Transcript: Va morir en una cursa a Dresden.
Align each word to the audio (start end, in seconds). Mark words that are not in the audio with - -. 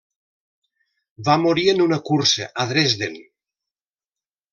Va 1.27 1.35
morir 1.41 1.65
en 1.73 1.83
una 1.87 1.99
cursa 2.07 2.47
a 2.63 2.65
Dresden. 2.73 3.21